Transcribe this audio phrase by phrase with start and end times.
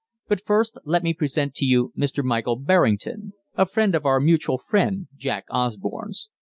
[0.27, 2.23] "But first let me present to you Mr.
[2.23, 6.27] Michael Berrington, a friend of our mutual friend Jack Osborne's."